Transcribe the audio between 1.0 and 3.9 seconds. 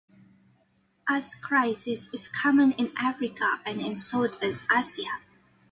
Ascariasis is common in Africa and